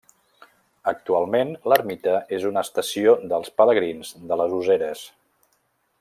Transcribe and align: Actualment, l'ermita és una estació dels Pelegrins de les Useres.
Actualment, 0.91 1.51
l'ermita 1.73 2.15
és 2.39 2.47
una 2.53 2.63
estació 2.67 3.13
dels 3.33 3.53
Pelegrins 3.59 4.15
de 4.31 4.39
les 4.43 4.57
Useres. 4.61 5.05